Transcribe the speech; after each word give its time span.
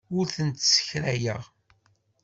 Ur 0.17 0.25
tent-ssekrayeɣ. 0.35 1.41